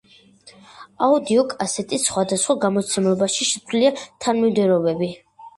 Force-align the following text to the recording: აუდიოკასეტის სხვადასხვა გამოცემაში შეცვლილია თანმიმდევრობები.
აუდიოკასეტის 1.07 2.07
სხვადასხვა 2.11 2.55
გამოცემაში 2.65 3.47
შეცვლილია 3.53 3.93
თანმიმდევრობები. 4.27 5.13